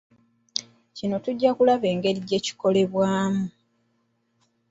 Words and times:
Kino 0.95 1.15
tujja 1.23 1.49
kulaba 1.57 1.85
engeri 1.93 2.19
gyekikolebwamu. 2.27 3.45